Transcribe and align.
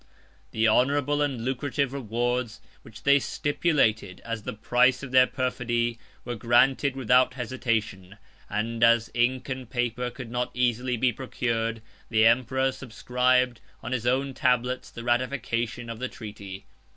The 0.49 0.67
honorable 0.67 1.21
and 1.21 1.45
lucrative 1.45 1.93
rewards, 1.93 2.59
which 2.81 3.03
they 3.03 3.19
stipulated 3.19 4.19
as 4.25 4.41
the 4.41 4.53
price 4.53 5.03
of 5.03 5.11
their 5.11 5.27
perfidy, 5.27 5.99
were 6.25 6.33
granted 6.33 6.95
without 6.95 7.35
hesitation; 7.35 8.17
and 8.49 8.83
as 8.83 9.11
ink 9.13 9.47
and 9.47 9.69
paper 9.69 10.09
could 10.09 10.31
not 10.31 10.49
easily 10.55 10.97
be 10.97 11.13
procured, 11.13 11.83
the 12.09 12.25
emperor 12.25 12.71
subscribed, 12.71 13.61
on 13.83 13.91
his 13.91 14.07
own 14.07 14.33
tablets, 14.33 14.89
the 14.89 15.03
ratification 15.03 15.87
of 15.87 15.99
the 15.99 16.09
treaty. 16.09 16.65